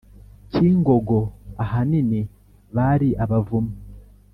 cyingogo, 0.51 1.19
ahanini 1.63 2.21
bari 2.75 3.09
abavumyi. 3.23 3.75